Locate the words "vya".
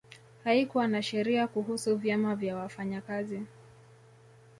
2.35-2.55